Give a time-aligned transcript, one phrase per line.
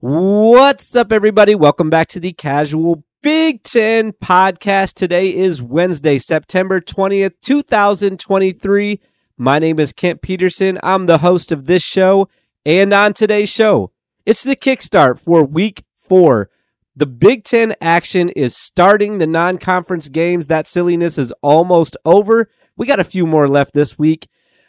[0.00, 1.54] What's up, everybody?
[1.54, 4.92] Welcome back to the Casual Big Ten podcast.
[4.92, 9.00] Today is Wednesday, September 20th, 2023.
[9.38, 10.78] My name is Kent Peterson.
[10.82, 12.28] I'm the host of this show.
[12.66, 13.90] And on today's show,
[14.26, 16.50] it's the kickstart for week four.
[16.94, 19.16] The Big Ten action is starting.
[19.16, 22.50] The non conference games, that silliness is almost over.
[22.76, 24.28] We got a few more left this week,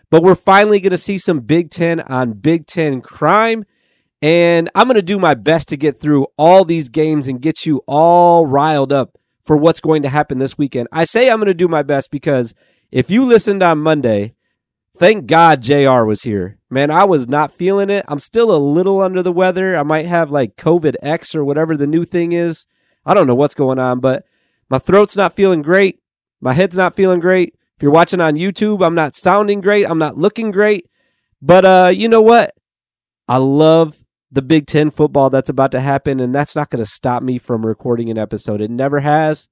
[0.09, 3.65] but we're finally going to see some Big Ten on Big Ten crime.
[4.21, 7.65] And I'm going to do my best to get through all these games and get
[7.65, 10.87] you all riled up for what's going to happen this weekend.
[10.91, 12.55] I say I'm going to do my best because
[12.91, 14.33] if you listened on Monday,
[14.97, 16.57] thank God JR was here.
[16.69, 18.03] Man, I was not feeling it.
[18.07, 19.77] I'm still a little under the weather.
[19.77, 22.65] I might have like COVID X or whatever the new thing is.
[23.05, 24.25] I don't know what's going on, but
[24.69, 26.01] my throat's not feeling great.
[26.41, 27.53] My head's not feeling great.
[27.77, 29.85] If you're watching on YouTube, I'm not sounding great.
[29.85, 30.89] I'm not looking great.
[31.41, 32.51] But uh, you know what?
[33.27, 36.89] I love the Big Ten football that's about to happen, and that's not going to
[36.89, 38.61] stop me from recording an episode.
[38.61, 39.49] It never has,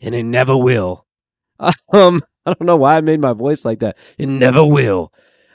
[0.00, 1.04] and it never will.
[1.92, 3.98] Um, I don't know why I made my voice like that.
[4.16, 5.12] It never will.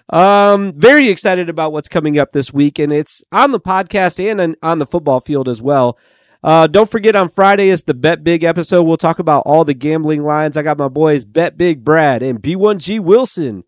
[0.10, 4.56] Um, very excited about what's coming up this week, and it's on the podcast and
[4.62, 5.98] on the football field as well.
[6.44, 8.84] Uh, don't forget on Friday is the Bet Big episode.
[8.84, 10.58] We'll talk about all the gambling lines.
[10.58, 13.64] I got my boys Bet Big Brad and B1G Wilson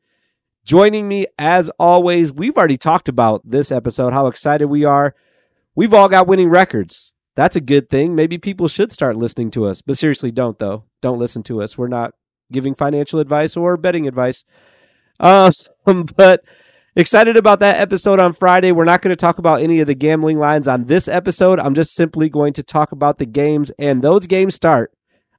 [0.66, 2.34] joining me as always.
[2.34, 5.16] We've already talked about this episode, how excited we are.
[5.76, 7.14] We've all got winning records.
[7.36, 8.16] That's a good thing.
[8.16, 10.86] Maybe people should start listening to us, but seriously, don't though.
[11.02, 11.78] Don't listen to us.
[11.78, 12.14] We're not
[12.52, 14.44] giving financial advice or betting advice.
[15.20, 15.52] Um,
[16.16, 16.44] but
[16.96, 18.72] excited about that episode on Friday.
[18.72, 21.60] We're not going to talk about any of the gambling lines on this episode.
[21.60, 24.94] I'm just simply going to talk about the games, and those games start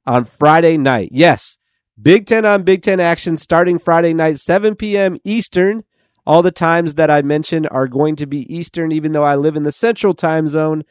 [0.05, 1.09] on Friday night.
[1.11, 1.57] Yes,
[2.01, 5.17] Big Ten on Big Ten action starting Friday night, 7 p.m.
[5.23, 5.83] Eastern.
[6.25, 9.55] All the times that I mentioned are going to be Eastern, even though I live
[9.55, 10.83] in the Central time zone.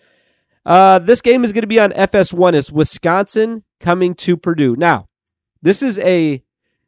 [0.65, 2.55] Uh, this game is going to be on FS1.
[2.55, 4.75] It's Wisconsin coming to Purdue.
[4.77, 5.09] Now,
[5.63, 6.43] this is a,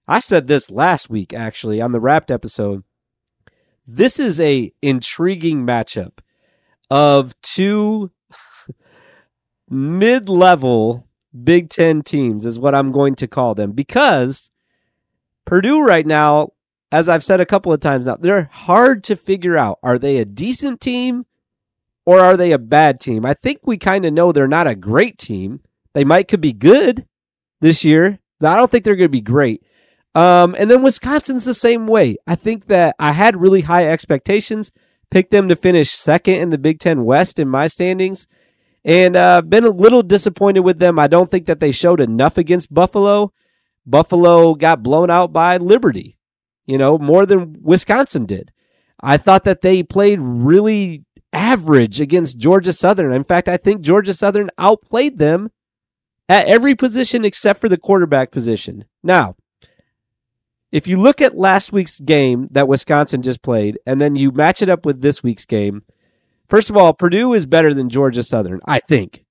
[0.08, 2.82] I said this last week actually on the wrapped episode.
[3.86, 6.18] This is a intriguing matchup
[6.90, 8.10] of two
[9.70, 11.07] mid-level
[11.44, 14.50] Big Ten teams, is what I'm going to call them, because
[15.44, 16.50] Purdue right now,
[16.92, 19.78] as I've said a couple of times now, they're hard to figure out.
[19.82, 21.26] Are they a decent team
[22.06, 23.26] or are they a bad team?
[23.26, 25.60] I think we kind of know they're not a great team.
[25.94, 27.06] They might could be good
[27.60, 28.18] this year.
[28.42, 29.62] I don't think they're going to be great.
[30.14, 32.16] Um, and then Wisconsin's the same way.
[32.26, 34.72] I think that I had really high expectations,
[35.10, 38.26] picked them to finish second in the Big Ten West in my standings
[38.88, 40.98] and uh, been a little disappointed with them.
[40.98, 43.34] I don't think that they showed enough against Buffalo.
[43.84, 46.18] Buffalo got blown out by Liberty,
[46.64, 48.50] you know, more than Wisconsin did.
[48.98, 51.04] I thought that they played really
[51.34, 53.12] average against Georgia Southern.
[53.12, 55.50] In fact, I think Georgia Southern outplayed them
[56.26, 58.86] at every position except for the quarterback position.
[59.02, 59.36] Now,
[60.72, 64.62] if you look at last week's game that Wisconsin just played, and then you match
[64.62, 65.82] it up with this week's game,
[66.48, 69.24] First of all, Purdue is better than Georgia Southern, I think.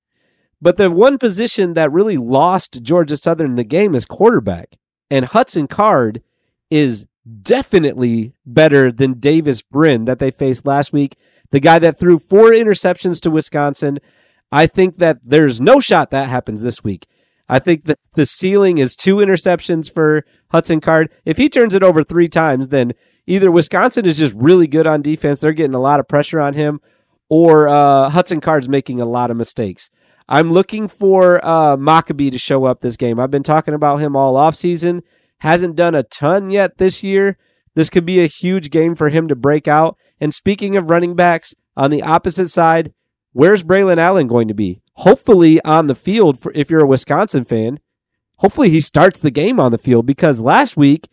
[0.61, 4.77] But the one position that really lost Georgia Southern the game is quarterback.
[5.09, 6.21] And Hudson Card
[6.69, 7.07] is
[7.41, 11.15] definitely better than Davis Brin that they faced last week.
[11.51, 13.99] The guy that threw four interceptions to Wisconsin.
[14.51, 17.07] I think that there's no shot that happens this week.
[17.49, 21.11] I think that the ceiling is two interceptions for Hudson Card.
[21.25, 22.93] If he turns it over three times, then
[23.25, 26.53] either Wisconsin is just really good on defense, they're getting a lot of pressure on
[26.55, 26.81] him,
[27.29, 29.89] or uh, Hudson Card's making a lot of mistakes.
[30.29, 33.19] I'm looking for uh, Mockobee to show up this game.
[33.19, 35.01] I've been talking about him all offseason.
[35.39, 37.37] Hasn't done a ton yet this year.
[37.75, 39.97] This could be a huge game for him to break out.
[40.19, 42.91] And speaking of running backs, on the opposite side,
[43.31, 44.81] where's Braylon Allen going to be?
[44.93, 47.79] Hopefully on the field for if you're a Wisconsin fan.
[48.37, 51.07] Hopefully he starts the game on the field because last week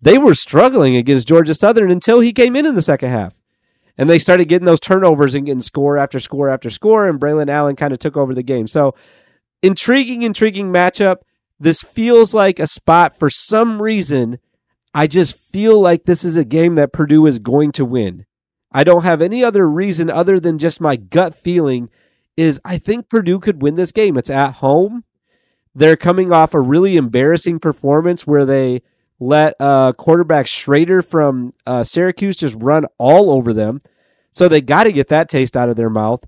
[0.00, 3.34] they were struggling against Georgia Southern until he came in in the second half
[3.98, 7.50] and they started getting those turnovers and getting score after score after score, and Braylon
[7.50, 8.66] Allen kind of took over the game.
[8.66, 8.94] So,
[9.62, 11.16] intriguing, intriguing matchup.
[11.60, 14.38] This feels like a spot for some reason.
[14.94, 18.26] I just feel like this is a game that Purdue is going to win.
[18.72, 21.88] I don't have any other reason other than just my gut feeling
[22.36, 24.16] is I think Purdue could win this game.
[24.16, 25.04] It's at home.
[25.74, 28.82] They're coming off a really embarrassing performance where they
[29.22, 33.80] let uh, quarterback Shrader from uh, Syracuse just run all over them.
[34.32, 36.24] So they got to get that taste out of their mouth.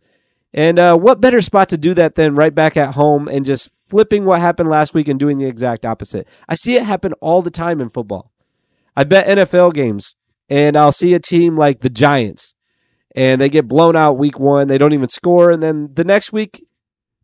[0.52, 3.70] And uh, what better spot to do that than right back at home and just
[3.88, 6.28] flipping what happened last week and doing the exact opposite?
[6.48, 8.30] I see it happen all the time in football.
[8.96, 10.14] I bet NFL games
[10.48, 12.54] and I'll see a team like the Giants
[13.16, 14.68] and they get blown out week one.
[14.68, 15.50] They don't even score.
[15.50, 16.64] And then the next week,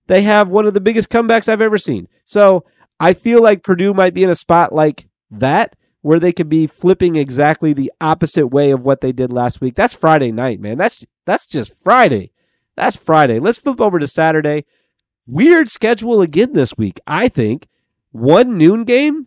[0.09, 2.09] they have one of the biggest comebacks I've ever seen.
[2.25, 2.65] So
[2.99, 6.67] I feel like Purdue might be in a spot like that where they could be
[6.67, 9.75] flipping exactly the opposite way of what they did last week.
[9.75, 10.79] That's Friday night, man.
[10.79, 12.33] That's that's just Friday.
[12.77, 13.39] That's Friday.
[13.39, 14.65] Let's flip over to Saturday.
[15.27, 17.69] Weird schedule again this week, I think.
[18.13, 19.27] One noon game?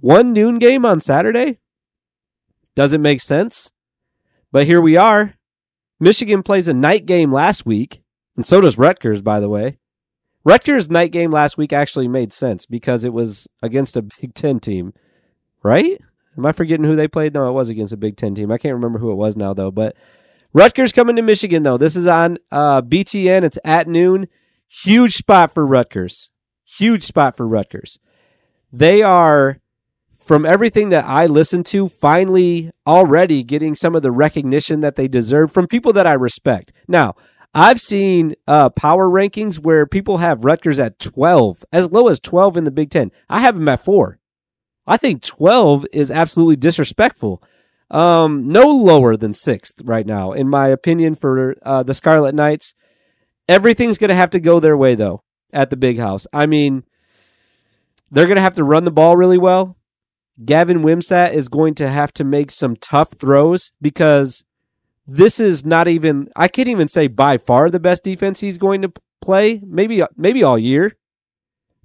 [0.00, 1.58] One noon game on Saturday?
[2.74, 3.72] Doesn't make sense.
[4.52, 5.34] But here we are.
[5.98, 8.02] Michigan plays a night game last week,
[8.36, 9.78] and so does Rutgers, by the way.
[10.44, 14.60] Rutgers' night game last week actually made sense because it was against a Big Ten
[14.60, 14.92] team,
[15.66, 16.00] right?
[16.38, 17.34] Am I forgetting who they played?
[17.34, 18.52] No, it was against a Big Ten team.
[18.52, 19.70] I can't remember who it was now, though.
[19.70, 19.96] But
[20.52, 21.78] Rutgers coming to Michigan, though.
[21.78, 23.44] This is on uh, BTN.
[23.44, 24.28] It's at noon.
[24.68, 26.30] Huge spot for Rutgers.
[26.64, 27.98] Huge spot for Rutgers.
[28.72, 29.60] They are
[30.18, 35.06] from everything that I listen to, finally already getting some of the recognition that they
[35.06, 36.72] deserve from people that I respect.
[36.88, 37.14] Now,
[37.54, 42.56] I've seen uh, power rankings where people have Rutgers at 12, as low as 12
[42.56, 43.12] in the Big Ten.
[43.30, 44.18] I have them at four.
[44.86, 47.42] I think 12 is absolutely disrespectful.
[47.90, 52.74] Um, no lower than sixth right now, in my opinion, for uh, the Scarlet Knights.
[53.48, 55.22] Everything's going to have to go their way, though,
[55.52, 56.26] at the big house.
[56.32, 56.84] I mean,
[58.10, 59.76] they're going to have to run the ball really well.
[60.44, 64.44] Gavin Wimsatt is going to have to make some tough throws because
[65.06, 68.82] this is not even I can't even say by far the best defense he's going
[68.82, 70.96] to play, maybe maybe all year.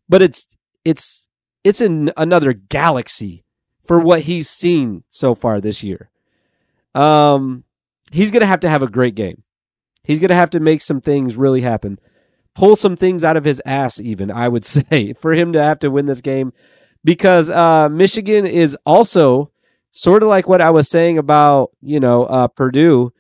[0.10, 1.30] But it's it's
[1.64, 3.44] it's in another galaxy
[3.84, 6.10] for what he's seen so far this year.
[6.96, 7.64] Um
[8.12, 9.44] he's going to have to have a great game.
[10.04, 12.00] He's going to have to make some things really happen.
[12.54, 15.80] Pull some things out of his ass even, I would say, for him to have
[15.80, 16.52] to win this game
[17.04, 19.52] because uh, Michigan is also
[19.92, 23.14] sort of like what I was saying about you know uh, Purdue.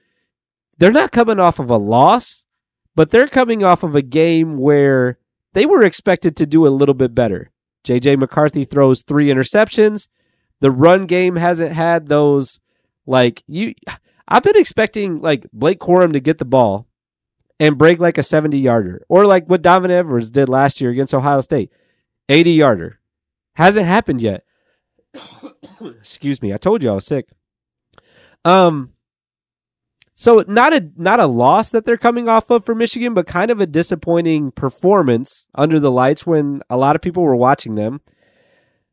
[0.77, 2.45] They're not coming off of a loss,
[2.95, 5.19] but they're coming off of a game where
[5.53, 7.51] they were expected to do a little bit better.
[7.85, 10.07] JJ McCarthy throws three interceptions.
[10.59, 12.59] The run game hasn't had those
[13.05, 13.73] like you.
[14.27, 16.87] I've been expecting like Blake Corum to get the ball
[17.59, 21.13] and break like a 70 yarder or like what Donovan Edwards did last year against
[21.13, 21.71] Ohio State,
[22.29, 22.99] 80 yarder.
[23.55, 24.43] Hasn't happened yet.
[25.81, 26.53] Excuse me.
[26.53, 27.29] I told you I was sick.
[28.45, 28.93] Um
[30.13, 33.49] so not a not a loss that they're coming off of for Michigan, but kind
[33.49, 38.01] of a disappointing performance under the lights when a lot of people were watching them.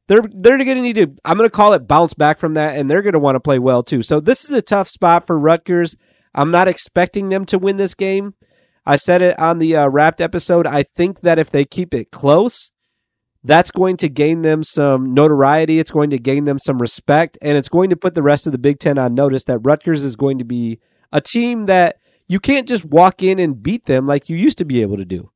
[0.07, 2.77] They're they're going to need to I'm going to call it bounce back from that
[2.77, 4.03] and they're going to want to play well too.
[4.03, 5.97] So this is a tough spot for Rutgers.
[6.35, 8.35] I'm not expecting them to win this game.
[8.87, 10.67] I said it on the uh, wrapped episode.
[10.67, 12.73] I think that if they keep it close,
[13.45, 15.79] that's going to gain them some notoriety.
[15.79, 18.53] It's going to gain them some respect, and it's going to put the rest of
[18.53, 20.81] the Big Ten on notice that Rutgers is going to be
[21.13, 21.97] a team that
[22.27, 25.05] you can't just walk in and beat them like you used to be able to
[25.05, 25.31] do.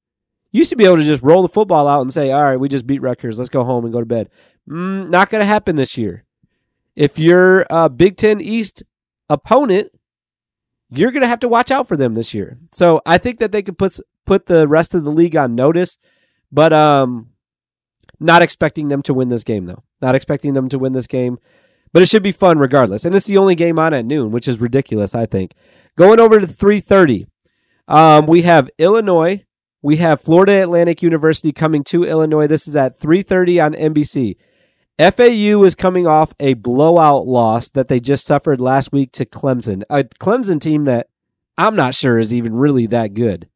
[0.50, 2.58] You used to be able to just roll the football out and say, all right,
[2.58, 3.38] we just beat Rutgers.
[3.38, 4.28] Let's go home and go to bed.
[4.69, 6.24] Mm, not going to happen this year.
[6.94, 8.82] If you're a Big Ten East
[9.30, 9.88] opponent,
[10.90, 12.58] you're going to have to watch out for them this year.
[12.72, 15.96] So I think that they could put put the rest of the league on notice.
[16.52, 17.30] But um,
[18.20, 19.82] not expecting them to win this game, though.
[20.02, 21.38] Not expecting them to win this game.
[21.92, 23.04] But it should be fun regardless.
[23.04, 25.52] And it's the only game on at noon, which is ridiculous, I think.
[25.96, 27.26] Going over to 330,
[27.88, 29.44] um, we have Illinois.
[29.82, 32.46] We have Florida Atlantic University coming to Illinois.
[32.46, 34.36] This is at 330 on NBC.
[34.98, 39.82] FAU is coming off a blowout loss that they just suffered last week to Clemson,
[39.90, 41.08] a Clemson team that
[41.58, 43.48] I'm not sure is even really that good.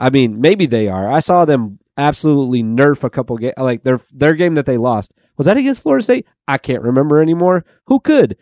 [0.00, 1.10] I mean, maybe they are.
[1.10, 3.54] I saw them absolutely nerf a couple games.
[3.56, 6.26] Like their their game that they lost was that against Florida State.
[6.48, 7.64] I can't remember anymore.
[7.86, 8.36] Who could?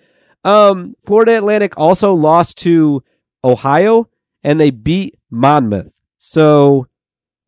[0.45, 3.03] Um, Florida Atlantic also lost to
[3.45, 4.09] Ohio,
[4.43, 5.93] and they beat Monmouth.
[6.19, 6.87] So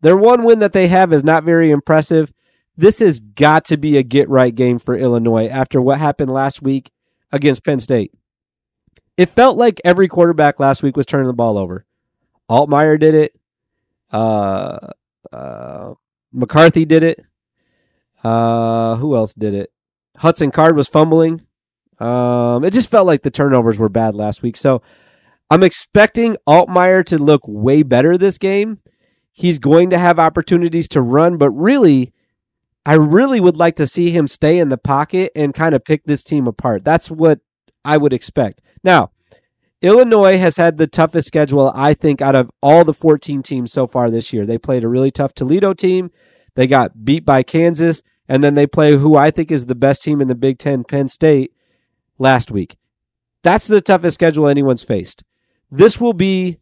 [0.02, 2.32] their one win that they have is not very impressive.
[2.76, 6.62] This has got to be a get right game for Illinois after what happened last
[6.62, 6.90] week
[7.30, 8.12] against Penn State.
[9.16, 11.84] It felt like every quarterback last week was turning the ball over.
[12.50, 13.38] Altmyer did it.
[14.10, 14.88] Uh,
[15.32, 15.94] uh,
[16.32, 17.24] McCarthy did it.
[18.22, 19.72] Uh, who else did it?
[20.16, 21.44] Hudson Card was fumbling.
[21.98, 24.56] Um, it just felt like the turnovers were bad last week.
[24.56, 24.82] So
[25.50, 28.80] I'm expecting Altmyer to look way better this game.
[29.32, 32.12] He's going to have opportunities to run, but really,
[32.84, 36.04] I really would like to see him stay in the pocket and kind of pick
[36.04, 36.84] this team apart.
[36.84, 37.40] That's what
[37.84, 38.60] I would expect.
[38.84, 39.10] Now,
[39.82, 43.86] Illinois has had the toughest schedule, I think, out of all the 14 teams so
[43.86, 44.46] far this year.
[44.46, 46.10] They played a really tough Toledo team.
[46.54, 50.02] They got beat by Kansas, and then they play who I think is the best
[50.02, 51.52] team in the Big Ten, Penn State,
[52.18, 52.76] last week.
[53.42, 55.24] That's the toughest schedule anyone's faced.
[55.70, 56.58] this will be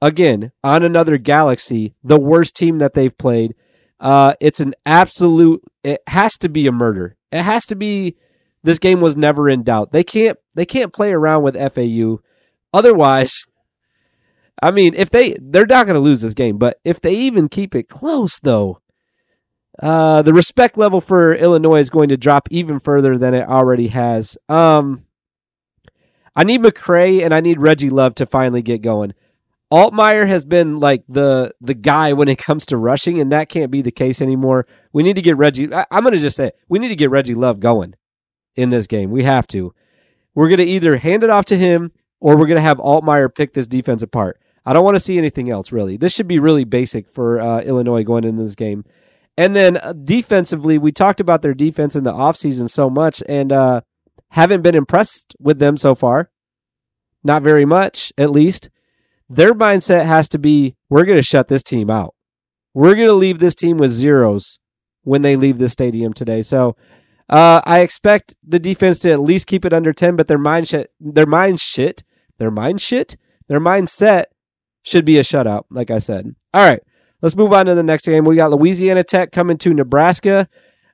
[0.00, 3.54] again on another galaxy the worst team that they've played.
[3.98, 5.62] Uh, it's an absolute.
[5.82, 7.16] It has to be a murder.
[7.32, 8.16] It has to be.
[8.62, 9.92] This game was never in doubt.
[9.92, 10.38] They can't.
[10.54, 12.18] They can't play around with FAU.
[12.74, 13.46] Otherwise,
[14.60, 17.48] I mean, if they they're not going to lose this game, but if they even
[17.48, 18.80] keep it close, though,
[19.80, 23.88] uh, the respect level for Illinois is going to drop even further than it already
[23.88, 24.36] has.
[24.48, 25.06] Um,
[26.34, 29.14] I need McCray and I need Reggie Love to finally get going.
[29.72, 33.70] Altmyer has been like the the guy when it comes to rushing, and that can't
[33.70, 34.66] be the case anymore.
[34.92, 35.72] We need to get Reggie.
[35.72, 36.58] I, am going to just say it.
[36.68, 37.94] we need to get Reggie Love going
[38.56, 39.12] in this game.
[39.12, 39.72] We have to.
[40.34, 43.34] We're going to either hand it off to him or we're going to have Altmyer
[43.34, 44.40] pick this defense apart.
[44.66, 45.96] I don't want to see anything else really.
[45.96, 48.84] This should be really basic for uh, Illinois going into this game.
[49.36, 53.52] And then uh, defensively, we talked about their defense in the offseason so much and
[53.52, 53.80] uh,
[54.30, 56.30] haven't been impressed with them so far.
[57.22, 58.70] Not very much, at least.
[59.28, 62.14] Their mindset has to be we're going to shut this team out.
[62.74, 64.60] We're going to leave this team with zeros
[65.02, 66.42] when they leave the stadium today.
[66.42, 66.76] So
[67.28, 70.68] uh, I expect the defense to at least keep it under 10, but their mind
[70.68, 72.04] shit, their mind shit,
[72.38, 73.16] their mind shit,
[73.48, 74.24] their mindset
[74.82, 76.34] should be a shutout, like I said.
[76.52, 76.80] All right.
[77.22, 78.26] Let's move on to the next game.
[78.26, 80.46] We got Louisiana Tech coming to Nebraska.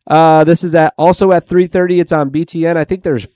[0.07, 2.01] Uh, this is at also at 3:30.
[2.01, 2.77] It's on BTN.
[2.77, 3.27] I think there's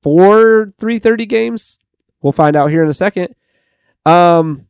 [0.00, 1.78] four 3:30 games.
[2.22, 3.34] We'll find out here in a second.
[4.04, 4.68] Um,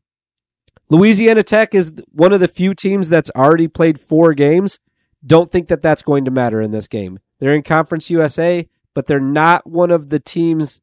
[0.88, 4.80] Louisiana Tech is one of the few teams that's already played four games.
[5.26, 7.18] Don't think that that's going to matter in this game.
[7.38, 10.80] They're in Conference USA, but they're not one of the teams.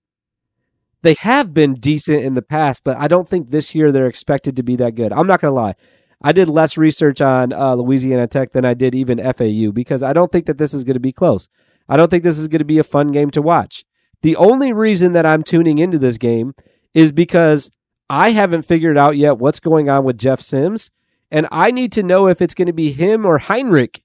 [1.02, 4.56] They have been decent in the past, but I don't think this year they're expected
[4.58, 5.12] to be that good.
[5.12, 5.76] I'm not going to lie.
[6.22, 10.14] I did less research on uh, Louisiana Tech than I did even FAU because I
[10.14, 11.50] don't think that this is going to be close.
[11.90, 13.84] I don't think this is going to be a fun game to watch.
[14.22, 16.54] The only reason that I'm tuning into this game
[16.94, 17.72] is because
[18.10, 20.92] I haven't figured out yet what's going on with Jeff Sims,
[21.30, 24.02] and I need to know if it's going to be him or Heinrich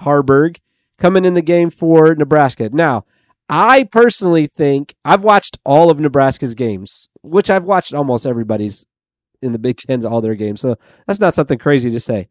[0.00, 0.58] Haarberg
[1.00, 2.70] coming in the game for Nebraska.
[2.72, 3.04] Now,
[3.48, 8.86] I personally think I've watched all of Nebraska's games, which I've watched almost everybody's
[9.42, 10.60] in the Big Ten's all their games.
[10.60, 10.76] So
[11.06, 12.28] that's not something crazy to say.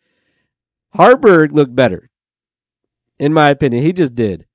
[0.96, 2.10] Haarberg looked better,
[3.20, 3.84] in my opinion.
[3.84, 4.46] He just did.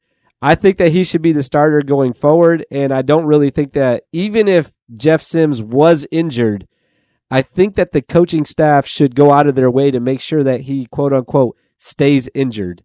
[0.41, 3.73] I think that he should be the starter going forward, and I don't really think
[3.75, 6.67] that even if Jeff Sims was injured,
[7.31, 10.45] I think that the coaching staff should go out of their way to make sure
[10.45, 12.83] that he quote unquote stays injured.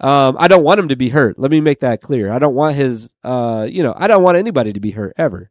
[0.00, 1.38] Um, I don't want him to be hurt.
[1.38, 2.30] Let me make that clear.
[2.32, 5.50] I don't want his, uh, you know, I don't want anybody to be hurt ever.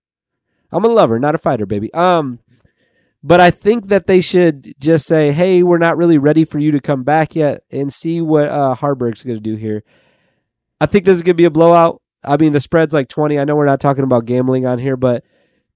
[0.71, 1.93] I'm a lover, not a fighter, baby.
[1.93, 2.39] Um,
[3.23, 6.71] but I think that they should just say, "Hey, we're not really ready for you
[6.71, 9.83] to come back yet," and see what uh, Haarberg's going to do here.
[10.79, 12.01] I think this is going to be a blowout.
[12.23, 13.39] I mean, the spread's like twenty.
[13.39, 15.23] I know we're not talking about gambling on here, but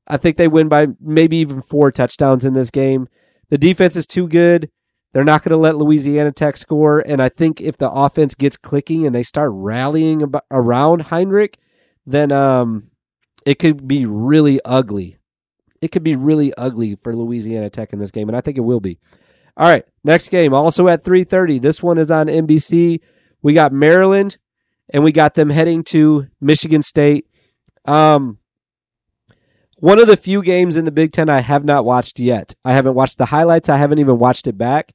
[0.08, 3.08] I think they win by maybe even four touchdowns in this game.
[3.50, 4.70] The defense is too good.
[5.14, 8.56] They're not going to let Louisiana Tech score, and I think if the offense gets
[8.56, 11.58] clicking and they start rallying about, around Heinrich,
[12.06, 12.92] then um,
[13.46, 15.18] it could be really ugly
[15.82, 18.62] it could be really ugly for Louisiana Tech in this game, and I think it
[18.62, 19.00] will be.
[19.58, 21.60] All right, next game also at 3:30.
[21.60, 23.02] This one is on NBC.
[23.42, 24.38] We got Maryland,
[24.94, 27.26] and we got them heading to Michigan State.
[27.86, 28.38] Um,
[29.78, 32.54] one of the few games in the Big Ten I have not watched yet.
[32.64, 33.68] I haven't watched the highlights.
[33.68, 34.94] I haven't even watched it back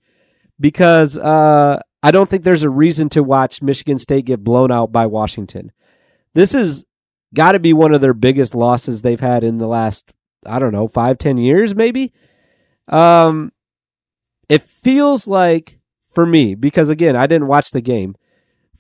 [0.59, 4.93] because uh, I don't think there's a reason to watch Michigan State get blown out
[4.93, 5.73] by Washington.
[6.35, 6.85] This has
[7.35, 10.13] got to be one of their biggest losses they've had in the last
[10.47, 12.13] I don't know, five, ten years maybe.
[12.89, 13.53] Um,
[14.49, 15.81] it feels like
[16.13, 18.15] for me because again, I didn't watch the game.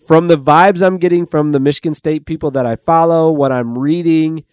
[0.06, 3.76] From the vibes I'm getting from the Michigan State people that I follow, what I'm
[3.76, 4.45] reading,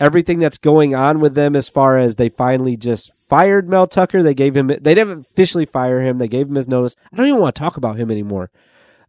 [0.00, 4.22] everything that's going on with them as far as they finally just fired Mel Tucker.
[4.22, 6.18] They gave him they didn't officially fire him.
[6.18, 6.96] They gave him his notice.
[7.12, 8.50] I don't even want to talk about him anymore.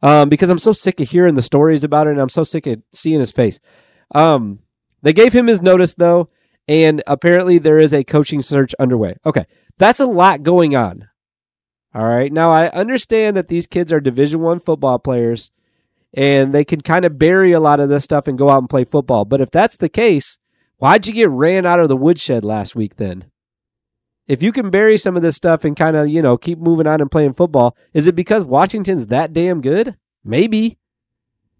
[0.04, 2.68] Um, because I'm so sick of hearing the stories about it and I'm so sick
[2.68, 3.60] of seeing his face.
[4.14, 4.60] Um,
[5.02, 6.28] they gave him his notice though
[6.68, 9.16] and apparently there is a coaching search underway.
[9.26, 9.46] Okay,
[9.78, 11.08] that's a lot going on.
[11.94, 15.52] All right, now I understand that these kids are Division One football players,
[16.14, 18.70] and they can kind of bury a lot of this stuff and go out and
[18.70, 19.26] play football.
[19.26, 20.40] But if that's the case,
[20.82, 23.26] why'd you get ran out of the woodshed last week then?
[24.28, 26.88] If you can bury some of this stuff and kind of, you know, keep moving
[26.88, 29.96] on and playing football, is it because Washington's that damn good?
[30.24, 30.80] Maybe.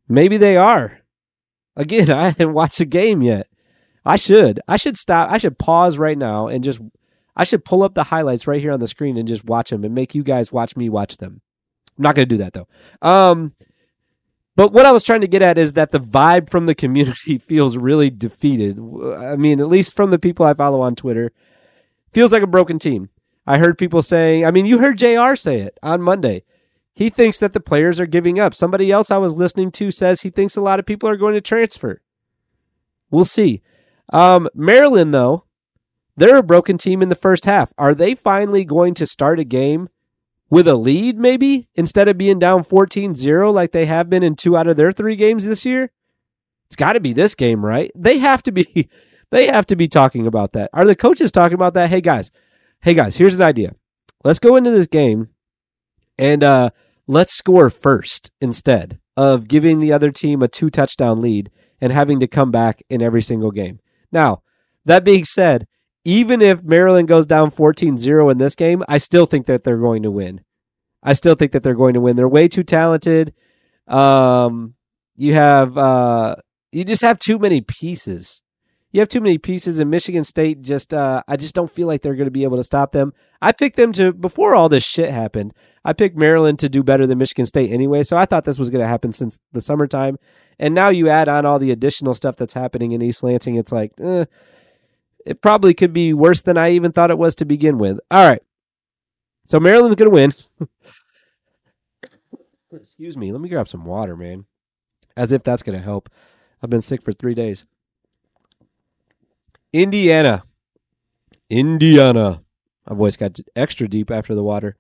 [0.08, 1.02] Maybe they are.
[1.76, 3.48] Again, I haven't watched a game yet.
[4.04, 4.60] I should.
[4.68, 5.30] I should stop.
[5.30, 6.80] I should pause right now and just.
[7.36, 9.86] I should pull up the highlights right here on the screen and just watch them
[9.86, 11.42] and make you guys watch me watch them.
[11.98, 12.68] I'm not going to do that though.
[13.02, 13.54] Um,
[14.56, 17.38] but what I was trying to get at is that the vibe from the community
[17.40, 18.80] feels really defeated.
[18.80, 21.32] I mean, at least from the people I follow on Twitter,
[22.12, 23.10] feels like a broken team.
[23.48, 26.44] I heard people saying, I mean, you heard JR say it on Monday.
[26.94, 28.54] He thinks that the players are giving up.
[28.54, 31.34] Somebody else I was listening to says he thinks a lot of people are going
[31.34, 32.02] to transfer.
[33.10, 33.62] We'll see.
[34.12, 35.46] Um, Maryland, though,
[36.18, 37.74] they're a broken team in the first half.
[37.78, 39.90] Are they finally going to start a game
[40.52, 44.36] with a lead, maybe, instead of being down 14 0 like they have been in
[44.36, 45.90] two out of their three games this year?
[46.68, 47.92] It's got to be this game, right?
[47.96, 48.90] They have to be.
[49.32, 50.70] They have to be talking about that.
[50.74, 51.90] Are the coaches talking about that?
[51.90, 52.32] Hey guys,
[52.82, 53.74] hey guys, here's an idea.
[54.26, 55.30] Let's go into this game
[56.18, 56.72] and uh,
[57.08, 62.20] let's score first instead of giving the other team a two touchdown lead and having
[62.20, 63.80] to come back in every single game.
[64.12, 64.44] Now,
[64.84, 65.66] that being said,
[66.04, 69.78] even if Maryland goes down 14 0 in this game, I still think that they're
[69.78, 70.42] going to win.
[71.04, 72.16] I still think that they're going to win.
[72.16, 73.34] They're way too talented.
[73.88, 74.76] Um,
[75.16, 76.36] you have, uh,
[76.72, 78.44] you just have too many pieces.
[78.92, 80.62] You have too many pieces in Michigan State.
[80.62, 83.14] Just, uh, I just don't feel like they're going to be able to stop them.
[83.42, 85.54] I picked them to before all this shit happened.
[85.86, 88.70] I picked Maryland to do better than Michigan State anyway, so I thought this was
[88.70, 90.18] going to happen since the summertime.
[90.60, 93.56] And now you add on all the additional stuff that's happening in East Lansing.
[93.56, 94.26] It's like, eh,
[95.26, 98.00] it probably could be worse than I even thought it was to begin with.
[98.10, 98.42] All right.
[99.46, 100.32] So Maryland's going to win.
[102.74, 103.32] Excuse me.
[103.32, 104.46] Let me grab some water, man.
[105.18, 106.10] As if that's going to help.
[106.62, 107.66] I've been sick for three days.
[109.74, 110.44] Indiana.
[111.50, 112.44] Indiana.
[112.90, 114.78] My voice got extra deep after the water.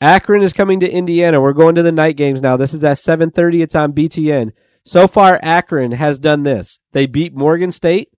[0.00, 1.40] Akron is coming to Indiana.
[1.40, 2.56] We're going to the night games now.
[2.56, 3.62] This is at 7:30.
[3.62, 4.52] It's on BTN.
[4.84, 6.80] So far Akron has done this.
[6.92, 8.10] They beat Morgan State.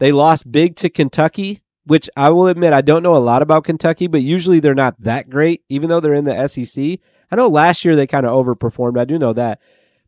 [0.00, 3.64] They lost big to Kentucky, which I will admit I don't know a lot about
[3.64, 6.98] Kentucky, but usually they're not that great even though they're in the SEC.
[7.30, 8.98] I know last year they kind of overperformed.
[8.98, 9.60] I do know that.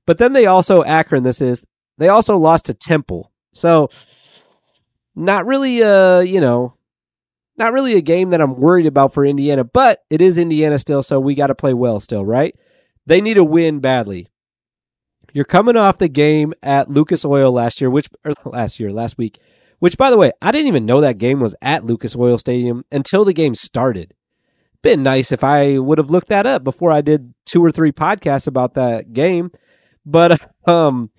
[0.06, 1.64] But then they also Akron this is.
[1.98, 3.30] They also lost to Temple.
[3.52, 3.90] So
[5.14, 6.74] not really uh, you know,
[7.58, 11.02] not really a game that I'm worried about for Indiana, but it is Indiana still,
[11.02, 12.56] so we got to play well still, right?
[13.04, 14.26] They need a win badly.
[15.34, 18.08] You're coming off the game at Lucas Oil last year, which
[18.46, 19.38] last year, last week,
[19.82, 22.84] which by the way, I didn't even know that game was at Lucas Oil Stadium
[22.92, 24.14] until the game started.
[24.80, 27.90] Been nice if I would have looked that up before I did two or three
[27.90, 29.50] podcasts about that game.
[30.06, 31.10] But um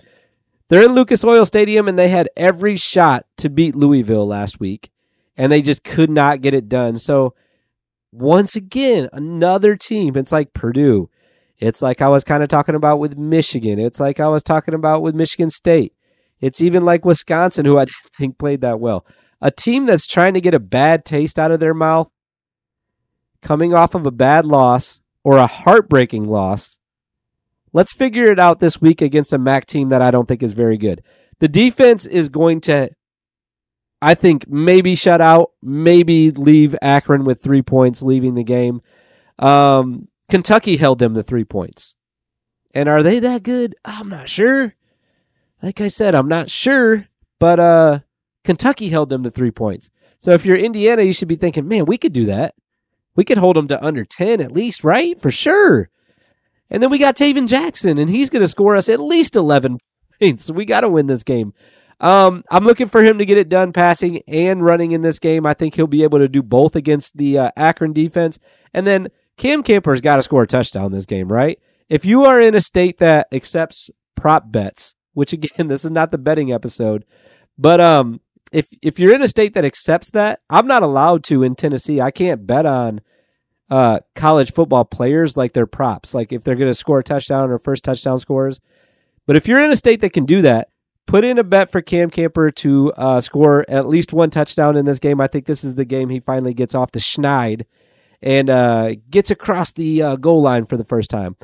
[0.69, 4.91] they're in Lucas Oil Stadium and they had every shot to beat Louisville last week
[5.35, 6.95] and they just could not get it done.
[6.95, 7.35] So
[8.13, 10.15] once again, another team.
[10.15, 11.09] It's like Purdue.
[11.57, 13.77] It's like I was kind of talking about with Michigan.
[13.77, 15.91] It's like I was talking about with Michigan State.
[16.39, 19.05] It's even like Wisconsin, who I didn't think played that well.
[19.41, 22.09] A team that's trying to get a bad taste out of their mouth,
[23.41, 26.79] coming off of a bad loss or a heartbreaking loss.
[27.73, 30.53] Let's figure it out this week against a MAC team that I don't think is
[30.53, 31.03] very good.
[31.39, 32.89] The defense is going to
[34.03, 38.81] I think maybe shut out, maybe leave Akron with three points, leaving the game.
[39.39, 41.95] Um, Kentucky held them to three points.
[42.73, 43.75] And are they that good?
[43.85, 44.75] I'm not sure.
[45.63, 47.07] Like I said, I'm not sure,
[47.39, 47.99] but uh,
[48.43, 49.89] Kentucky held them to three points.
[50.19, 52.53] So if you're Indiana, you should be thinking, man, we could do that.
[53.15, 55.19] We could hold them to under 10 at least, right?
[55.21, 55.89] For sure.
[56.69, 59.77] And then we got Tayven Jackson, and he's going to score us at least 11
[60.19, 60.51] points.
[60.51, 61.53] We got to win this game.
[62.01, 65.45] Um, I'm looking for him to get it done passing and running in this game.
[65.45, 68.37] I think he'll be able to do both against the uh, Akron defense.
[68.73, 71.57] And then Cam Camper's got to score a touchdown this game, right?
[71.87, 76.11] If you are in a state that accepts prop bets, which again, this is not
[76.11, 77.05] the betting episode,
[77.57, 78.21] but um,
[78.51, 81.99] if if you're in a state that accepts that, I'm not allowed to in Tennessee.
[81.99, 83.01] I can't bet on
[83.69, 87.49] uh, college football players like their props, like if they're going to score a touchdown
[87.49, 88.61] or first touchdown scores.
[89.25, 90.69] But if you're in a state that can do that,
[91.07, 94.85] put in a bet for Cam Camper to uh, score at least one touchdown in
[94.85, 95.19] this game.
[95.19, 97.65] I think this is the game he finally gets off the schneid
[98.21, 101.35] and uh, gets across the uh, goal line for the first time.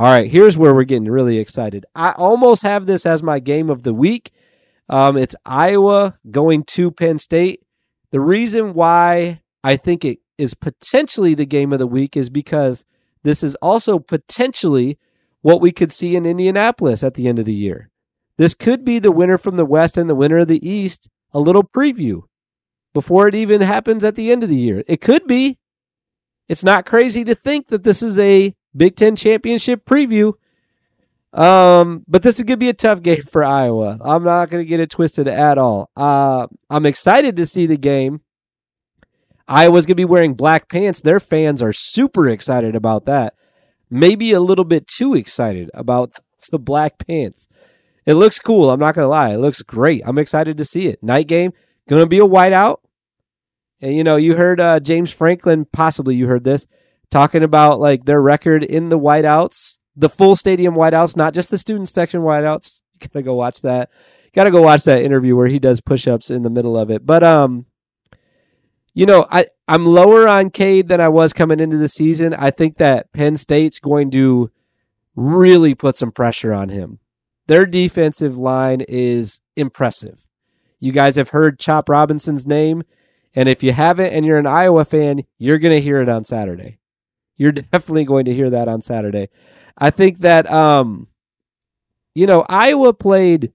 [0.00, 1.84] All right, here's where we're getting really excited.
[1.94, 4.30] I almost have this as my game of the week.
[4.88, 7.60] Um, it's Iowa going to Penn State.
[8.10, 12.86] The reason why I think it is potentially the game of the week is because
[13.24, 14.98] this is also potentially
[15.42, 17.90] what we could see in Indianapolis at the end of the year.
[18.38, 21.10] This could be the winner from the West and the winner of the East.
[21.34, 22.22] A little preview
[22.94, 24.82] before it even happens at the end of the year.
[24.86, 25.58] It could be.
[26.48, 30.34] It's not crazy to think that this is a Big Ten championship preview.
[31.32, 33.98] Um, but this is gonna be a tough game for Iowa.
[34.00, 35.90] I'm not gonna get it twisted at all.
[35.96, 38.22] Uh, I'm excited to see the game.
[39.46, 41.00] Iowa's gonna be wearing black pants.
[41.00, 43.34] Their fans are super excited about that.
[43.90, 46.16] Maybe a little bit too excited about
[46.50, 47.48] the black pants.
[48.06, 48.70] It looks cool.
[48.70, 49.30] I'm not gonna lie.
[49.30, 50.02] It looks great.
[50.04, 51.02] I'm excited to see it.
[51.02, 51.52] Night game
[51.88, 52.78] gonna be a whiteout,
[53.80, 56.66] And, you know, you heard uh, James Franklin, possibly you heard this,
[57.10, 61.58] talking about like their record in the whiteouts, the full stadium whiteouts, not just the
[61.58, 62.82] student section whiteouts.
[63.02, 63.90] You gotta go watch that.
[64.34, 67.06] Gotta go watch that interview where he does push ups in the middle of it.
[67.06, 67.64] But um,
[68.92, 72.34] you know, I, I'm lower on Cade than I was coming into the season.
[72.34, 74.50] I think that Penn State's going to
[75.14, 76.98] really put some pressure on him.
[77.46, 80.26] Their defensive line is impressive.
[80.78, 82.82] You guys have heard Chop Robinson's name.
[83.34, 86.24] And if you haven't and you're an Iowa fan, you're going to hear it on
[86.24, 86.79] Saturday.
[87.40, 89.30] You're definitely going to hear that on Saturday.
[89.78, 91.08] I think that, um,
[92.14, 93.52] you know, Iowa played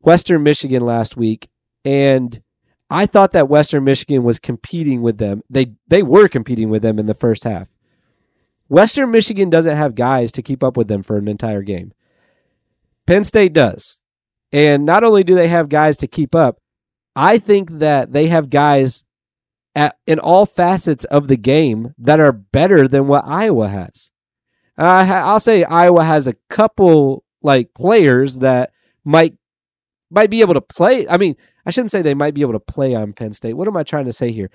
[0.00, 1.48] Western Michigan last week,
[1.86, 2.38] and
[2.90, 5.42] I thought that Western Michigan was competing with them.
[5.48, 7.72] They they were competing with them in the first half.
[8.68, 11.92] Western Michigan doesn't have guys to keep up with them for an entire game.
[13.06, 13.98] Penn State does.
[14.52, 16.58] And not only do they have guys to keep up,
[17.16, 19.04] I think that they have guys
[19.74, 24.10] at, in all facets of the game that are better than what Iowa has.
[24.76, 28.72] I'll say Iowa has a couple like players that
[29.04, 29.34] might
[30.10, 31.08] might be able to play.
[31.08, 33.54] I mean, I shouldn't say they might be able to play on Penn State.
[33.54, 34.50] What am I trying to say here?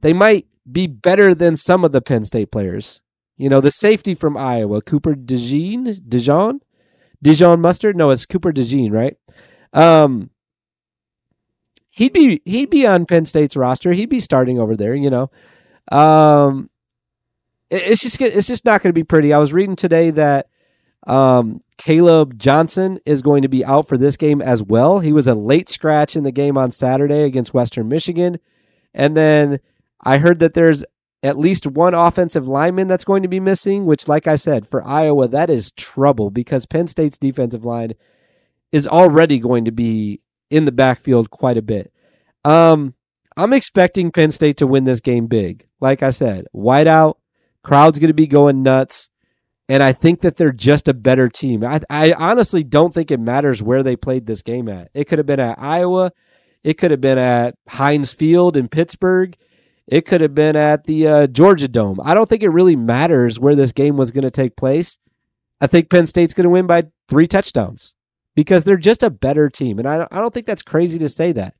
[0.00, 3.02] They might be better than some of the Penn State players.
[3.36, 6.60] You know, the safety from Iowa, Cooper DeJean, Dijon,
[7.22, 7.96] Dijon Mustard.
[7.96, 9.16] No, it's Cooper DeJean, right?
[9.72, 10.30] Um,
[11.94, 13.92] he'd be he'd be on Penn State's roster.
[13.92, 14.94] He'd be starting over there.
[14.94, 15.30] You know,
[15.90, 16.70] um,
[17.70, 19.32] it's just it's just not going to be pretty.
[19.32, 20.48] I was reading today that
[21.06, 25.00] um, Kaleb Johnson is going to be out for this game as well.
[25.00, 28.38] He was a late scratch in the game on Saturday against Western Michigan.
[28.92, 29.60] And then
[30.02, 30.84] I heard that there's
[31.22, 34.86] at least one offensive lineman that's going to be missing, which, like I said, for
[34.86, 37.94] Iowa, that is trouble because Penn State's defensive line
[38.72, 40.20] is already going to be
[40.54, 41.92] in the backfield quite a bit.
[42.44, 42.94] Um,
[43.36, 45.66] I'm expecting Penn State to win this game big.
[45.80, 47.14] Like I said, whiteout,
[47.64, 49.10] crowd's going to be going nuts.
[49.68, 51.64] And I think that they're just a better team.
[51.64, 54.90] I, I honestly don't think it matters where they played this game at.
[54.94, 56.12] It could have been at Iowa.
[56.62, 59.36] It could have been at Heinz Field in Pittsburgh.
[59.86, 61.98] It could have been at the uh, Georgia Dome.
[62.04, 64.98] I don't think it really matters where this game was going to take place.
[65.60, 67.96] I think Penn State's going to win by three touchdowns
[68.34, 69.78] because they're just a better team.
[69.78, 71.54] And I, I don't think that's crazy to say that.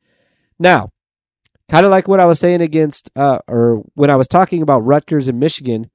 [0.59, 0.91] Now,
[1.69, 4.81] kind of like what I was saying against, uh, or when I was talking about
[4.85, 5.91] Rutgers and Michigan,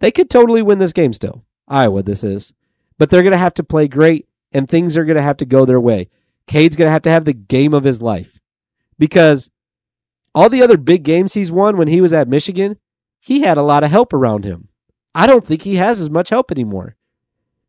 [0.00, 1.44] they could totally win this game still.
[1.68, 2.54] Iowa, this is.
[2.98, 5.44] But they're going to have to play great, and things are going to have to
[5.44, 6.08] go their way.
[6.46, 8.40] Cade's going to have to have the game of his life
[8.98, 9.50] because
[10.34, 12.78] all the other big games he's won when he was at Michigan,
[13.20, 14.68] he had a lot of help around him.
[15.14, 16.96] I don't think he has as much help anymore.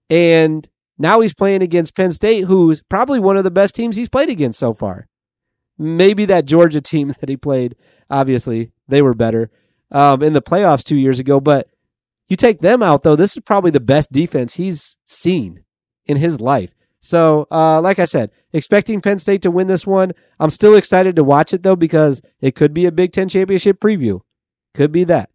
[0.10, 4.10] And now he's playing against Penn State, who's probably one of the best teams he's
[4.10, 5.08] played against so far.
[5.77, 7.75] Maybe that Georgia team that he played,
[8.10, 9.49] obviously, they were better
[9.91, 11.69] um, in the playoffs two years ago, but
[12.27, 15.63] you take them out, though, this is probably the best defense he's seen
[16.06, 16.73] in his life.
[16.99, 20.13] So, uh, like I said, expecting Penn State to win this one.
[20.39, 23.79] I'm still excited to watch it, though, because it could be a Big Ten championship
[23.82, 24.21] preview.
[24.73, 25.29] Could be that.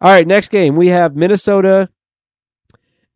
[0.00, 0.74] All right, next game.
[0.74, 1.90] We have Minnesota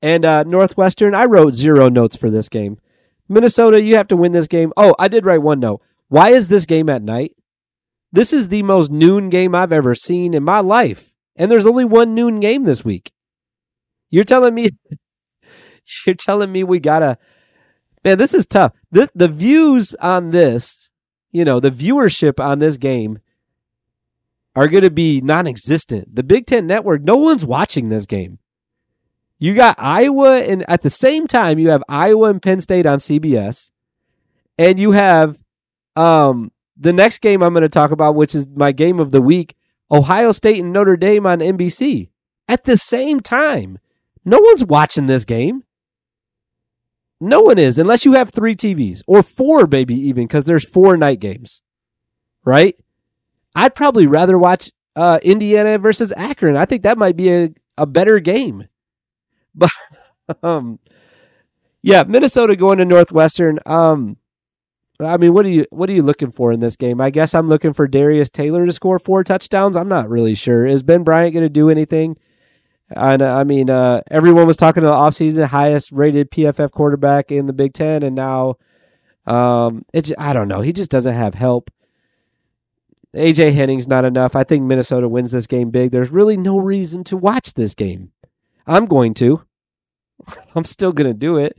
[0.02, 1.14] and uh, Northwestern.
[1.14, 2.78] I wrote zero notes for this game.
[3.28, 4.72] Minnesota, you have to win this game.
[4.76, 5.82] Oh, I did write one note.
[6.08, 7.32] Why is this game at night?
[8.12, 11.14] This is the most noon game I've ever seen in my life.
[11.34, 13.12] And there's only one noon game this week.
[14.10, 14.70] You're telling me
[16.06, 17.18] you're telling me we gotta
[18.04, 18.72] man, this is tough.
[18.90, 20.88] The the views on this,
[21.32, 23.18] you know, the viewership on this game
[24.54, 26.14] are gonna be non existent.
[26.14, 28.38] The Big Ten network, no one's watching this game.
[29.38, 32.98] You got Iowa and at the same time you have Iowa and Penn State on
[32.98, 33.70] CBS.
[34.58, 35.42] And you have
[35.94, 39.22] um the next game I'm going to talk about, which is my game of the
[39.22, 39.56] week,
[39.90, 42.10] Ohio State and Notre Dame on NBC
[42.48, 43.78] at the same time.
[44.24, 45.62] No one's watching this game.
[47.20, 50.98] No one is, unless you have three TVs or four, maybe even, because there's four
[50.98, 51.62] night games,
[52.44, 52.76] right?
[53.54, 56.58] I'd probably rather watch uh, Indiana versus Akron.
[56.58, 58.68] I think that might be a, a better game.
[59.56, 59.70] But
[60.42, 60.78] um,
[61.82, 63.58] yeah, Minnesota going to Northwestern.
[63.66, 64.18] Um,
[65.00, 67.00] I mean, what are you what are you looking for in this game?
[67.00, 69.76] I guess I'm looking for Darius Taylor to score four touchdowns.
[69.76, 70.66] I'm not really sure.
[70.66, 72.16] Is Ben Bryant going to do anything?
[72.90, 77.46] And I mean, uh, everyone was talking to the offseason highest rated PFF quarterback in
[77.46, 78.56] the Big Ten, and now
[79.26, 80.60] um, it I don't know.
[80.60, 81.70] He just doesn't have help.
[83.14, 84.36] AJ Henning's not enough.
[84.36, 85.90] I think Minnesota wins this game big.
[85.90, 88.12] There's really no reason to watch this game.
[88.66, 89.45] I'm going to.
[90.54, 91.58] I'm still going to do it,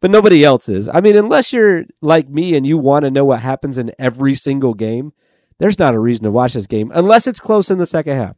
[0.00, 0.88] but nobody else is.
[0.88, 4.34] I mean, unless you're like me and you want to know what happens in every
[4.34, 5.12] single game,
[5.58, 8.36] there's not a reason to watch this game unless it's close in the second half.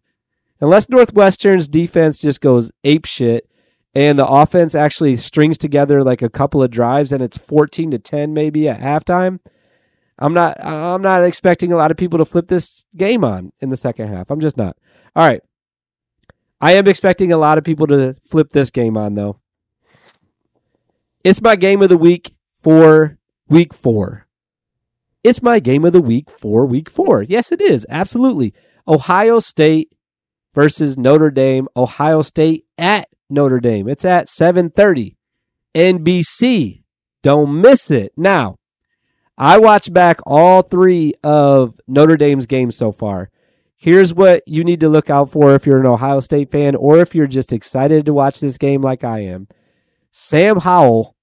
[0.61, 3.49] Unless Northwestern's defense just goes ape shit
[3.95, 7.99] and the offense actually strings together like a couple of drives and it's 14 to
[7.99, 9.41] 10 maybe at halftime.
[10.19, 13.71] I'm not I'm not expecting a lot of people to flip this game on in
[13.71, 14.31] the second half.
[14.31, 14.77] I'm just not.
[15.17, 15.43] All right.
[16.61, 19.40] I am expecting a lot of people to flip this game on though.
[21.23, 24.27] It's my game of the week for week 4.
[25.23, 27.23] It's my game of the week for week 4.
[27.23, 27.87] Yes it is.
[27.91, 28.55] Absolutely.
[28.89, 29.95] Ohio State
[30.55, 31.69] versus Notre Dame.
[31.77, 33.87] Ohio State at Notre Dame.
[33.87, 35.17] It's at 7:30
[35.75, 36.85] NBC.
[37.23, 38.13] Don't miss it.
[38.17, 38.57] Now,
[39.37, 43.31] I watched back all 3 of Notre Dame's games so far.
[43.77, 46.99] Here's what you need to look out for if you're an Ohio State fan or
[46.99, 49.49] if you're just excited to watch this game like I am.
[50.13, 51.15] Sam Howell,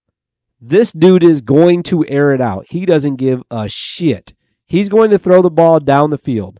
[0.59, 2.65] this dude is going to air it out.
[2.69, 4.33] He doesn't give a shit.
[4.65, 6.59] He's going to throw the ball down the field.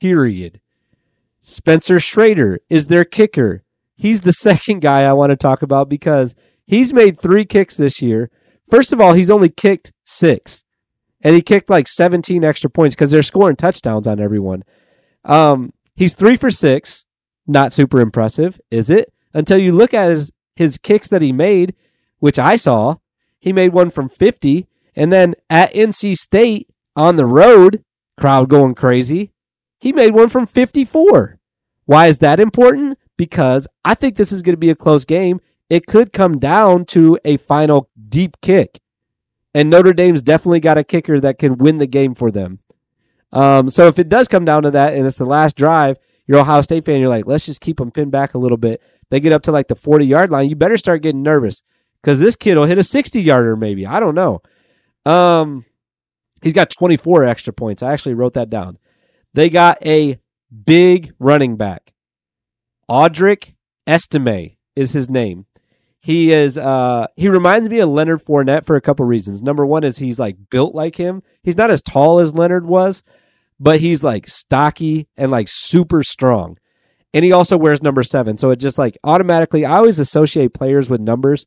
[0.00, 0.60] Period.
[1.40, 3.64] Spencer Shrader is their kicker.
[3.96, 6.34] He's the second guy I want to talk about because
[6.66, 8.30] he's made three kicks this year.
[8.68, 10.64] First of all, he's only kicked six,
[11.22, 14.62] and he kicked like 17 extra points because they're scoring touchdowns on everyone.
[15.24, 17.04] Um, he's three for six.
[17.46, 19.10] Not super impressive, is it?
[19.32, 21.74] Until you look at his, his kicks that he made,
[22.18, 22.96] which I saw.
[23.38, 24.66] He made one from 50,
[24.96, 27.84] and then at NC State on the road,
[28.18, 29.32] crowd going crazy.
[29.78, 31.38] He made one from 54.
[31.84, 32.98] Why is that important?
[33.16, 35.40] Because I think this is going to be a close game.
[35.70, 38.80] It could come down to a final deep kick.
[39.54, 42.58] And Notre Dame's definitely got a kicker that can win the game for them.
[43.32, 46.40] Um, so if it does come down to that and it's the last drive, you're
[46.40, 48.82] Ohio State fan, you're like, let's just keep them pinned back a little bit.
[49.10, 50.48] They get up to like the 40 yard line.
[50.48, 51.62] You better start getting nervous
[52.02, 53.86] because this kid will hit a 60 yarder maybe.
[53.86, 54.40] I don't know.
[55.06, 55.64] Um,
[56.42, 57.82] he's got 24 extra points.
[57.82, 58.78] I actually wrote that down.
[59.34, 60.18] They got a
[60.64, 61.92] big running back.
[62.90, 63.54] Audric
[63.86, 65.46] Estime is his name.
[66.00, 69.42] He is uh he reminds me of Leonard Fournette for a couple reasons.
[69.42, 71.22] Number one is he's like built like him.
[71.42, 73.02] He's not as tall as Leonard was,
[73.58, 76.56] but he's like stocky and like super strong.
[77.14, 78.36] And he also wears number seven.
[78.36, 81.46] So it just like automatically I always associate players with numbers.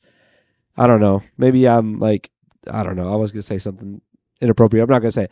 [0.77, 1.21] I don't know.
[1.37, 2.31] Maybe I'm like
[2.69, 3.11] I don't know.
[3.11, 4.01] I was gonna say something
[4.39, 4.83] inappropriate.
[4.83, 5.31] I'm not gonna say it.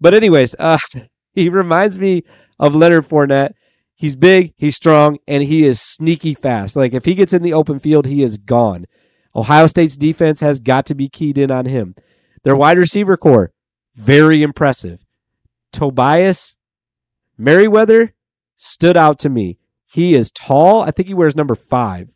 [0.00, 0.78] But anyways, uh
[1.32, 2.24] he reminds me
[2.58, 3.52] of Leonard Fournette.
[3.94, 6.76] He's big, he's strong, and he is sneaky fast.
[6.76, 8.86] Like if he gets in the open field, he is gone.
[9.34, 11.94] Ohio State's defense has got to be keyed in on him.
[12.44, 13.52] Their wide receiver core,
[13.94, 15.04] very impressive.
[15.72, 16.56] Tobias
[17.38, 18.14] Merriweather
[18.54, 19.58] stood out to me.
[19.86, 20.82] He is tall.
[20.82, 22.10] I think he wears number five.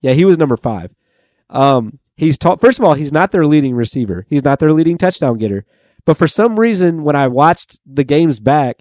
[0.00, 0.94] Yeah, he was number five.
[1.50, 2.56] Um, he's tall.
[2.56, 4.26] First of all, he's not their leading receiver.
[4.28, 5.64] He's not their leading touchdown getter.
[6.04, 8.78] But for some reason, when I watched the games back,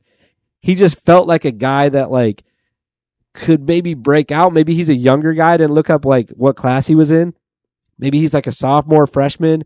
[0.62, 2.44] he just felt like a guy that like
[3.34, 4.54] could maybe break out.
[4.54, 5.54] Maybe he's a younger guy.
[5.54, 7.34] I didn't look up like what class he was in.
[7.98, 9.64] Maybe he's like a sophomore, freshman,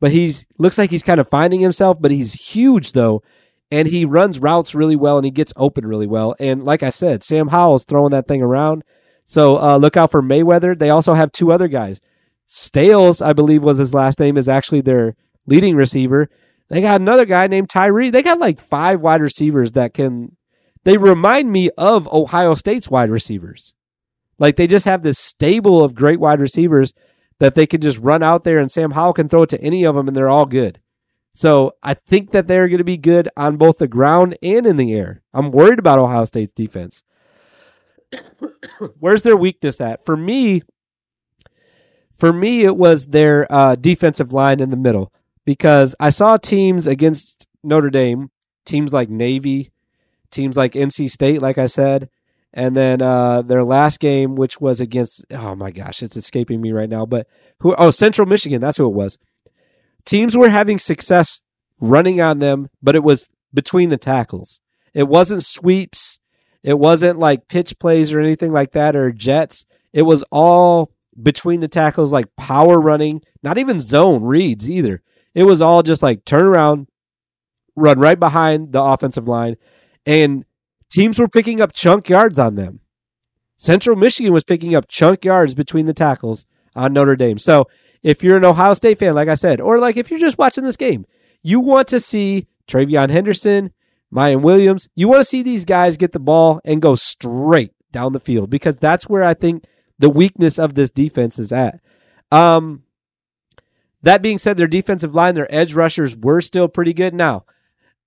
[0.00, 2.00] but he's looks like he's kind of finding himself.
[2.00, 3.22] But he's huge though,
[3.70, 6.34] and he runs routes really well, and he gets open really well.
[6.40, 8.84] And like I said, Sam Howell's throwing that thing around.
[9.24, 10.76] So uh, look out for Mayweather.
[10.76, 12.00] They also have two other guys.
[12.46, 15.14] Stales, I believe was his last name, is actually their
[15.46, 16.28] leading receiver.
[16.68, 18.10] They got another guy named Tyree.
[18.10, 20.36] They got like five wide receivers that can.
[20.84, 23.74] They remind me of Ohio State's wide receivers.
[24.38, 26.94] Like they just have this stable of great wide receivers
[27.38, 29.84] that they can just run out there, and Sam Howell can throw it to any
[29.84, 30.79] of them, and they're all good.
[31.32, 34.76] So I think that they're going to be good on both the ground and in
[34.76, 35.22] the air.
[35.32, 37.04] I'm worried about Ohio State's defense.
[38.98, 40.04] Where's their weakness at?
[40.04, 40.62] For me,
[42.16, 45.12] for me, it was their uh, defensive line in the middle
[45.44, 48.30] because I saw teams against Notre Dame,
[48.64, 49.70] teams like Navy,
[50.30, 52.10] teams like NC State, like I said,
[52.52, 56.72] and then uh, their last game, which was against oh my gosh, it's escaping me
[56.72, 57.26] right now, but
[57.60, 57.74] who?
[57.76, 59.18] Oh, Central Michigan, that's who it was.
[60.04, 61.42] Teams were having success
[61.80, 64.60] running on them, but it was between the tackles.
[64.94, 66.20] It wasn't sweeps.
[66.62, 69.66] It wasn't like pitch plays or anything like that or jets.
[69.92, 75.02] It was all between the tackles, like power running, not even zone reads either.
[75.34, 76.88] It was all just like turn around,
[77.76, 79.56] run right behind the offensive line,
[80.06, 80.44] and
[80.90, 82.80] teams were picking up chunk yards on them.
[83.56, 87.38] Central Michigan was picking up chunk yards between the tackles on Notre Dame.
[87.38, 87.68] So
[88.02, 90.64] if you're an Ohio State fan, like I said, or like if you're just watching
[90.64, 91.04] this game,
[91.42, 93.72] you want to see TreVeyon Henderson,
[94.12, 98.12] Miyan Williams, you want to see these guys get the ball and go straight down
[98.12, 99.64] the field because that's where I think
[99.98, 101.80] the weakness of this defense is at.
[102.32, 102.84] Um,
[104.02, 107.14] that being said, their defensive line, their edge rushers were still pretty good.
[107.14, 107.44] Now,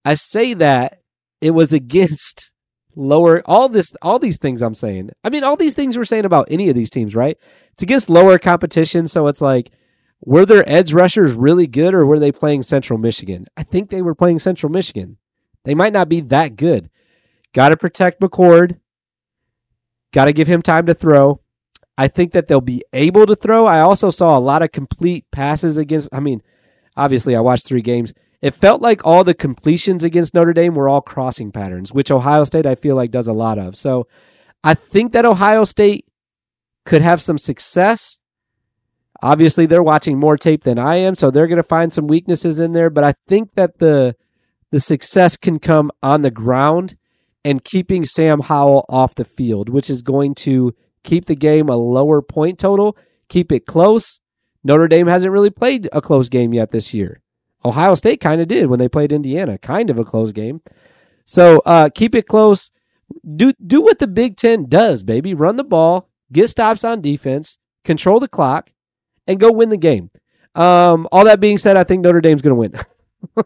[0.03, 1.01] I say that
[1.39, 2.53] it was against
[2.95, 5.11] lower all this all these things I'm saying.
[5.23, 7.37] I mean, all these things we're saying about any of these teams, right?
[7.73, 9.71] It's against lower competition, so it's like
[10.25, 13.45] were their edge rushers really good or were they playing Central Michigan?
[13.57, 15.17] I think they were playing Central Michigan.
[15.65, 16.89] They might not be that good.
[17.53, 18.79] Got to protect McCord.
[20.11, 21.41] Got to give him time to throw.
[21.97, 23.65] I think that they'll be able to throw.
[23.65, 26.09] I also saw a lot of complete passes against.
[26.11, 26.41] I mean,
[26.95, 28.13] obviously, I watched three games.
[28.43, 32.43] It felt like all the completions against Notre Dame were all crossing patterns, which Ohio
[32.43, 33.77] State, I feel like, does a lot of.
[33.77, 34.05] So
[34.65, 36.05] I think that Ohio State
[36.83, 38.19] could have some success.
[39.21, 42.59] Obviously, they're watching more tape than I am, so they're going to find some weaknesses
[42.59, 42.89] in there.
[42.89, 44.13] But I think that the
[44.71, 46.97] the success can come on the ground
[47.45, 50.75] and keeping Sam Howell off the field, which is going to
[51.05, 52.97] keep the game a lower point total,
[53.29, 54.19] keep it close.
[54.65, 57.22] Notre Dame hasn't really played a close game yet this year.
[57.65, 60.61] Ohio State kind of did when they played Indiana, kind of a close game.
[61.25, 62.71] So uh, keep it close.
[63.35, 65.33] Do do what the Big Ten does, baby.
[65.33, 68.71] Run the ball, get stops on defense, control the clock,
[69.27, 70.09] and go win the game.
[70.55, 72.73] Um, all that being said, I think Notre Dame's going to win.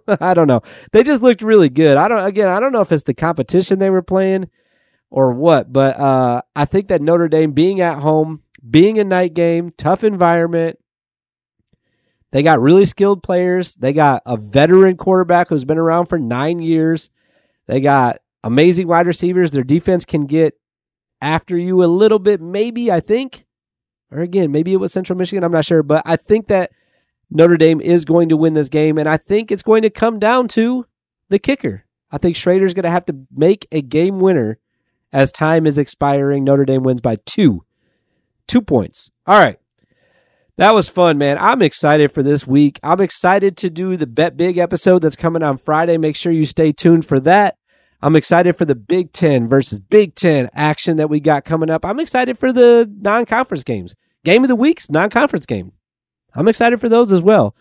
[0.22, 0.62] I don't know.
[0.92, 1.98] They just looked really good.
[1.98, 2.26] I don't.
[2.26, 4.50] Again, I don't know if it's the competition they were playing
[5.10, 9.34] or what, but uh, I think that Notre Dame being at home, being a night
[9.34, 10.80] game, tough environment,
[12.32, 13.76] they got really skilled players.
[13.76, 17.10] They got a veteran quarterback who's been around for nine years.
[17.68, 19.52] They got amazing wide receivers.
[19.52, 20.60] Their defense can get
[21.22, 23.46] after you a little bit, maybe, I think.
[24.12, 25.44] Or again, maybe it was Central Michigan.
[25.44, 25.84] I'm not sure.
[25.84, 26.72] But I think that
[27.30, 28.98] Notre Dame is going to win this game.
[28.98, 30.86] And I think it's going to come down to
[31.30, 31.86] the kicker.
[32.12, 34.60] I think Shrader's going to have to make a game winner
[35.12, 36.44] as time is expiring.
[36.44, 37.66] Notre Dame wins by two.
[38.48, 39.12] Two points.
[39.26, 39.60] All right.
[40.58, 41.38] That was fun, man.
[41.40, 42.80] I'm excited for this week.
[42.82, 45.98] I'm excited to do the Bet Big episode that's coming on Friday.
[45.98, 47.58] Make sure you stay tuned for that.
[48.02, 51.86] I'm excited for the Big Ten versus Big Ten action that we got coming up.
[51.86, 53.94] I'm excited for the non conference games.
[54.26, 55.74] Game of the week's non conference game.
[56.34, 57.56] I'm excited for those as well.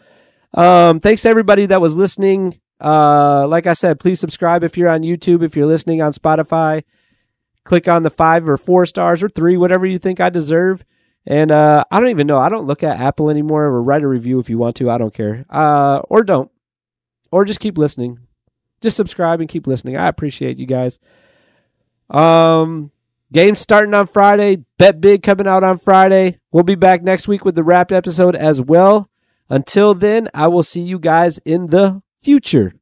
[0.54, 2.54] Um, thanks to everybody that was listening.
[2.80, 6.82] Uh, like I said, please subscribe if you're on YouTube, if you're listening on Spotify.
[7.64, 10.82] Click on the five or four stars or three, whatever you think I deserve.
[11.26, 12.38] And uh, I don't even know.
[12.38, 13.64] I don't look at Apple anymore.
[13.64, 14.90] Or write a review if you want to.
[14.90, 15.44] I don't care.
[15.50, 16.50] Uh, or don't.
[17.32, 18.20] Or just keep listening.
[18.80, 19.96] Just subscribe and keep listening.
[19.96, 21.00] I appreciate you guys.
[22.10, 22.92] Um,
[23.32, 24.64] games starting on Friday.
[24.78, 26.38] Bet big coming out on Friday.
[26.52, 29.10] We'll be back next week with the wrapped episode as well.
[29.48, 32.74] Until then, I will see you guys in the future.